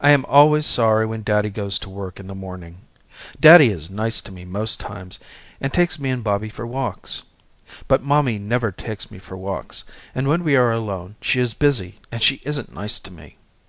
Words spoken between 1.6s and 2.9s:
to work in the morning.